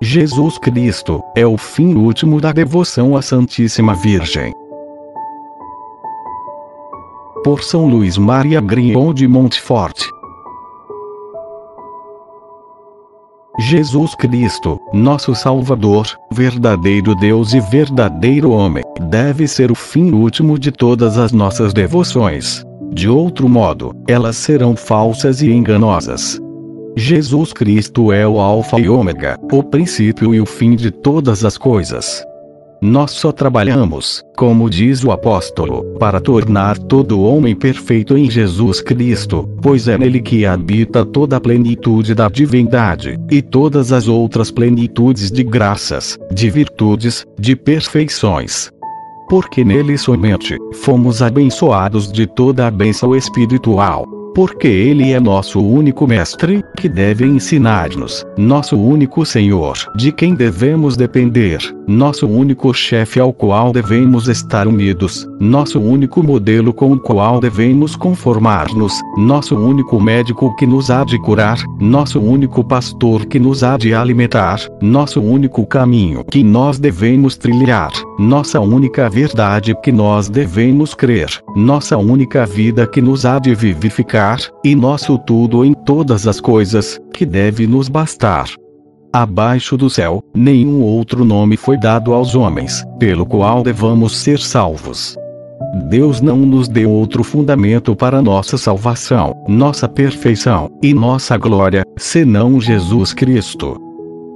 [0.00, 4.52] Jesus Cristo é o fim último da devoção à Santíssima Virgem.
[7.42, 10.00] Por São Luís Maria Grion de Montfort.
[13.58, 20.70] Jesus Cristo, nosso Salvador, verdadeiro Deus e verdadeiro homem, deve ser o fim último de
[20.70, 22.67] todas as nossas devoções.
[22.92, 26.40] De outro modo, elas serão falsas e enganosas.
[26.96, 31.56] Jesus Cristo é o Alfa e Ômega, o princípio e o fim de todas as
[31.56, 32.24] coisas.
[32.80, 39.48] Nós só trabalhamos, como diz o apóstolo, para tornar todo homem perfeito em Jesus Cristo,
[39.60, 45.30] pois é nele que habita toda a plenitude da divindade, e todas as outras plenitudes
[45.30, 48.70] de graças, de virtudes, de perfeições.
[49.28, 56.06] Porque nele somente fomos abençoados de toda a bênção espiritual porque Ele é nosso único
[56.06, 61.58] Mestre, que deve ensinar-nos, nosso único Senhor, de quem devemos depender,
[61.88, 67.96] nosso único chefe ao qual devemos estar unidos, nosso único modelo com o qual devemos
[67.96, 73.76] conformar-nos, nosso único médico que nos há de curar, nosso único pastor que nos há
[73.76, 80.94] de alimentar, nosso único caminho que nós devemos trilhar, nossa única verdade que nós devemos
[80.94, 84.27] crer, nossa única vida que nos há de vivificar
[84.64, 88.48] e nosso tudo em todas as coisas, que deve nos bastar.
[89.12, 95.16] Abaixo do céu, nenhum outro nome foi dado aos homens, pelo qual devamos ser salvos.
[95.88, 102.60] Deus não nos deu outro fundamento para nossa salvação, nossa perfeição e nossa glória, senão
[102.60, 103.87] Jesus Cristo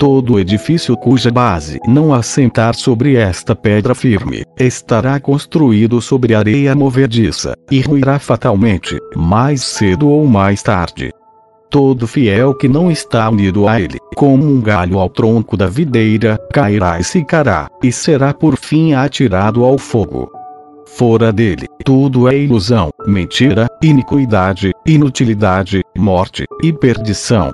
[0.00, 7.52] todo edifício cuja base não assentar sobre esta pedra firme, estará construído sobre areia movediça,
[7.70, 11.12] e ruirá fatalmente, mais cedo ou mais tarde.
[11.68, 16.38] Todo fiel que não está unido a ele, como um galho ao tronco da videira,
[16.50, 20.32] cairá e secará, e será por fim atirado ao fogo.
[20.86, 27.52] Fora dele, tudo é ilusão, mentira, iniquidade, inutilidade, morte e perdição.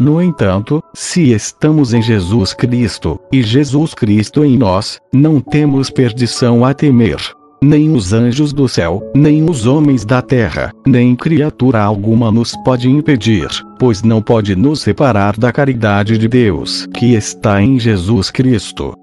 [0.00, 6.64] No entanto, se estamos em Jesus Cristo, e Jesus Cristo em nós, não temos perdição
[6.64, 7.18] a temer.
[7.62, 12.88] Nem os anjos do céu, nem os homens da terra, nem criatura alguma nos pode
[12.88, 13.46] impedir,
[13.78, 18.94] pois não pode nos separar da caridade de Deus que está em Jesus Cristo.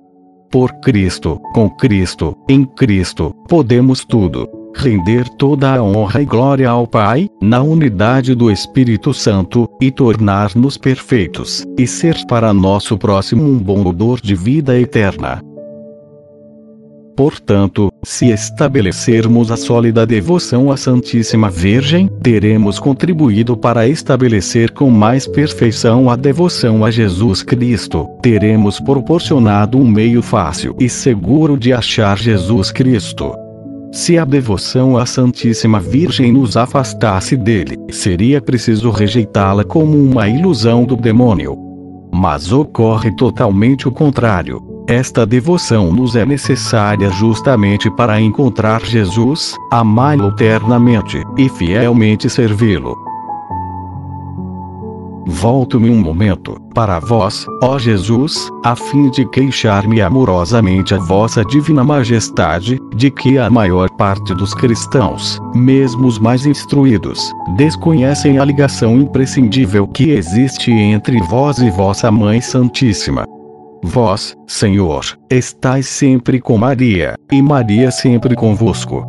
[0.49, 6.87] Por Cristo, com Cristo, em Cristo, podemos tudo render toda a honra e glória ao
[6.87, 13.57] Pai, na unidade do Espírito Santo, e tornar-nos perfeitos, e ser para nosso próximo um
[13.57, 15.41] bom odor de vida eterna.
[17.17, 25.25] Portanto, se estabelecermos a sólida devoção à Santíssima Virgem, teremos contribuído para estabelecer com mais
[25.25, 32.19] perfeição a devoção a Jesus Cristo, teremos proporcionado um meio fácil e seguro de achar
[32.19, 33.46] Jesus Cristo.
[33.91, 40.83] Se a devoção à Santíssima Virgem nos afastasse dele, seria preciso rejeitá-la como uma ilusão
[40.83, 41.57] do demônio.
[42.13, 44.61] Mas ocorre totalmente o contrário.
[44.87, 53.06] Esta devoção nos é necessária justamente para encontrar Jesus, amá-lo eternamente e fielmente servi-lo.
[55.29, 61.83] Volto-me um momento, para vós, ó Jesus, a fim de queixar-me amorosamente a vossa divina
[61.83, 69.01] majestade, de que a maior parte dos cristãos, mesmo os mais instruídos, desconhecem a ligação
[69.01, 73.25] imprescindível que existe entre vós e vossa Mãe Santíssima.
[73.83, 79.05] Vós, Senhor, estais sempre com Maria, e Maria sempre convosco.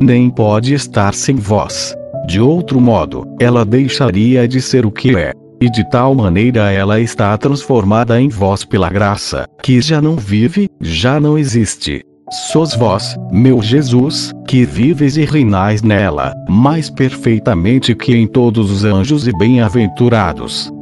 [0.00, 1.92] Nem pode estar sem vós.
[2.28, 7.00] De outro modo, ela deixaria de ser o que é, e de tal maneira ela
[7.00, 12.04] está transformada em vós pela graça, que já não vive, já não existe.
[12.50, 18.84] Sois vós, meu Jesus, que vives e reinais nela, mais perfeitamente que em todos os
[18.84, 20.72] anjos e bem-aventurados.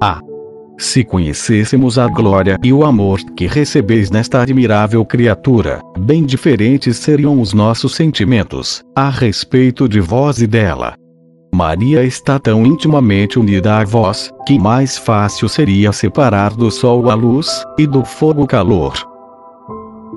[0.00, 0.20] Ah!
[0.78, 7.38] Se conhecêssemos a glória e o amor que recebeis nesta admirável criatura, bem diferentes seriam
[7.38, 10.94] os nossos sentimentos, a respeito de vós e dela.
[11.60, 17.14] Maria está tão intimamente unida a vós, que mais fácil seria separar do sol a
[17.14, 18.94] luz, e do fogo o calor.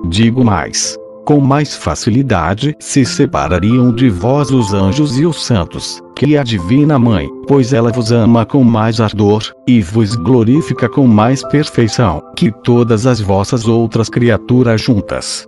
[0.08, 0.98] Digo mais.
[1.26, 6.98] Com mais facilidade se separariam de vós os anjos e os santos, que a Divina
[6.98, 12.54] Mãe, pois ela vos ama com mais ardor, e vos glorifica com mais perfeição, que
[12.64, 15.46] todas as vossas outras criaturas juntas.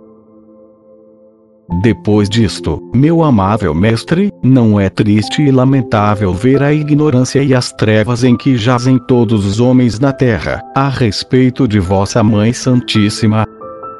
[1.82, 7.72] Depois disto, meu amável mestre, não é triste e lamentável ver a ignorância e as
[7.72, 13.44] trevas em que jazem todos os homens na terra, a respeito de vossa Mãe Santíssima?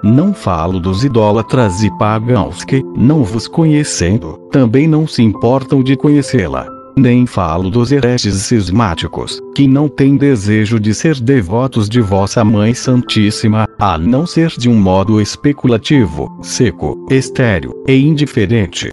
[0.02, 5.96] Não falo dos idólatras e pagãos que, não vos conhecendo, também não se importam de
[5.96, 6.75] conhecê-la.
[6.98, 12.72] Nem falo dos hereges cismáticos, que não têm desejo de ser devotos de vossa Mãe
[12.72, 18.90] Santíssima, a não ser de um modo especulativo, seco, estéril e indiferente.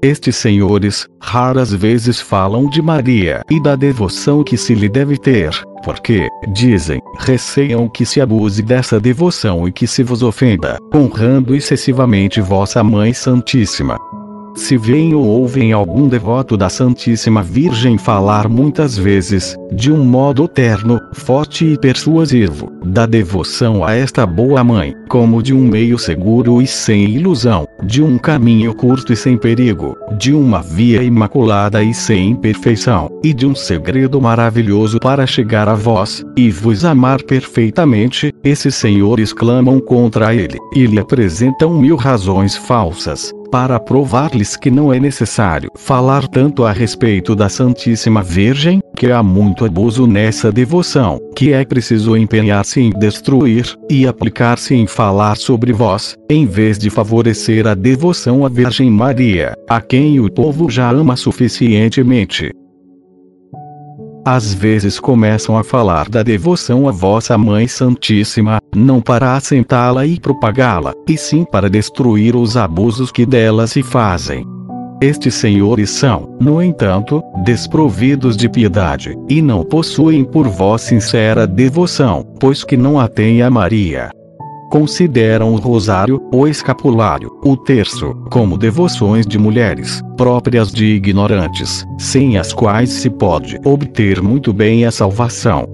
[0.00, 5.50] Estes senhores, raras vezes falam de Maria e da devoção que se lhe deve ter,
[5.84, 12.40] porque, dizem, receiam que se abuse dessa devoção e que se vos ofenda, honrando excessivamente
[12.40, 13.98] vossa Mãe Santíssima.
[14.54, 20.48] Se veem ou ouvem algum devoto da Santíssima Virgem falar muitas vezes, de um modo
[20.48, 26.60] terno, forte e persuasivo, da devoção a esta boa mãe, como de um meio seguro
[26.60, 31.94] e sem ilusão, de um caminho curto e sem perigo, de uma via imaculada e
[31.94, 38.32] sem imperfeição, e de um segredo maravilhoso para chegar a vós, e vos amar perfeitamente,
[38.42, 44.92] esses senhores clamam contra ele, e lhe apresentam mil razões falsas, para provar-lhes que não
[44.92, 51.18] é necessário falar tanto a respeito da Santíssima Virgem, que há muito abuso nessa devoção,
[51.34, 56.90] que é preciso empenhar-se em destruir, e aplicar-se em falar sobre vós, em vez de
[56.90, 62.52] favorecer a devoção à Virgem Maria, a quem o povo já ama suficientemente.
[64.24, 70.20] Às vezes começam a falar da devoção à vossa Mãe Santíssima, não para assentá-la e
[70.20, 74.46] propagá-la, e sim para destruir os abusos que dela se fazem.
[75.00, 82.22] Estes senhores são, no entanto, desprovidos de piedade, e não possuem por vós sincera devoção,
[82.38, 84.10] pois que não a têm a Maria
[84.70, 92.38] consideram o rosário, o escapulário, o terço, como devoções de mulheres, próprias de ignorantes, sem
[92.38, 95.68] as quais se pode obter muito bem a salvação.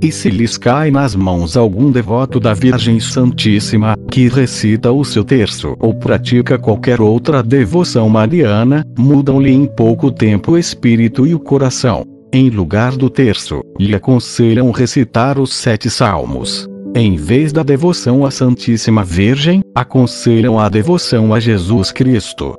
[0.00, 5.24] E se lhes cai nas mãos algum devoto da Virgem Santíssima, que recita o seu
[5.24, 11.40] terço ou pratica qualquer outra devoção mariana, mudam-lhe em pouco tempo o espírito e o
[11.40, 12.04] coração.
[12.32, 16.68] Em lugar do terço, lhe aconselham recitar os sete salmos.
[17.00, 22.56] Em vez da devoção à Santíssima Virgem, aconselham a devoção a Jesus Cristo.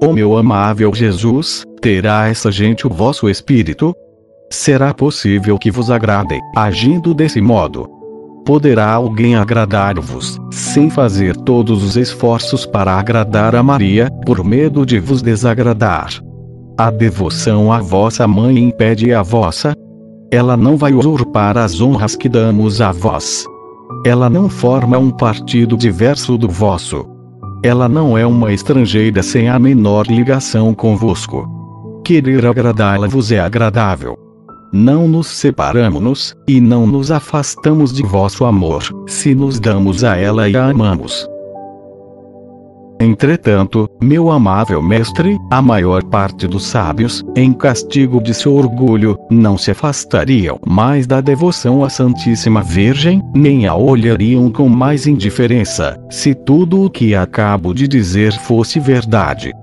[0.00, 3.92] O meu amável Jesus, terá essa gente o vosso espírito?
[4.52, 7.88] Será possível que vos agradem, agindo desse modo?
[8.46, 15.00] Poderá alguém agradar-vos, sem fazer todos os esforços para agradar a Maria, por medo de
[15.00, 16.22] vos desagradar?
[16.78, 19.74] A devoção à vossa mãe impede a vossa,
[20.30, 23.44] ela não vai usurpar as honras que damos a vós.
[24.06, 27.04] Ela não forma um partido diverso do vosso.
[27.62, 31.48] Ela não é uma estrangeira sem a menor ligação convosco.
[32.04, 34.16] Querer agradá-la vos é agradável.
[34.72, 40.48] Não nos separamos, e não nos afastamos de vosso amor, se nos damos a ela
[40.48, 41.28] e a amamos.
[43.00, 49.56] Entretanto, meu amável mestre, a maior parte dos sábios, em castigo de seu orgulho, não
[49.56, 56.34] se afastariam mais da devoção à Santíssima Virgem, nem a olhariam com mais indiferença, se
[56.34, 59.54] tudo o que acabo de dizer fosse verdade.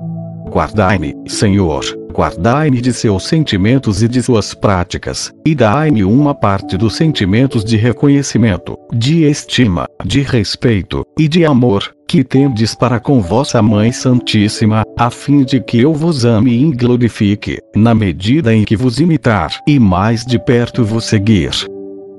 [0.49, 6.95] Guardai-me, Senhor, guardai-me de seus sentimentos e de suas práticas, e dai-me uma parte dos
[6.95, 13.61] sentimentos de reconhecimento, de estima, de respeito, e de amor, que tendes para com vossa
[13.61, 18.75] Mãe Santíssima, a fim de que eu vos ame e glorifique, na medida em que
[18.75, 21.51] vos imitar e mais de perto vos seguir.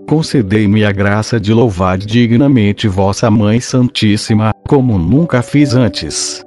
[0.09, 6.43] Concedei-me a graça de louvar dignamente vossa Mãe Santíssima, como nunca fiz antes.